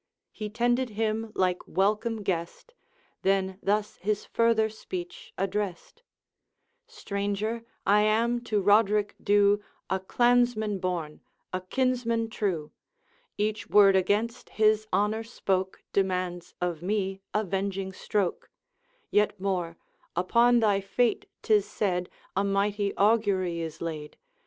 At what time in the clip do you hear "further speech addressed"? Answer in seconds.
4.25-6.01